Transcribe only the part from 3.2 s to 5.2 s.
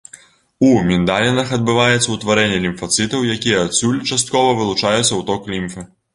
якія адсюль часткова вылучаюцца